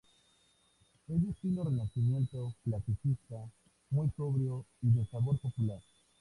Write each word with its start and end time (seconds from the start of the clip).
Es 1.09 1.21
de 1.23 1.29
estilo 1.29 1.63
renacimiento 1.63 2.55
clasicista, 2.63 3.47
muy 3.91 4.09
sobrio 4.17 4.65
y 4.81 4.89
de 4.89 5.05
sabor 5.05 5.39
popular. 5.39 5.79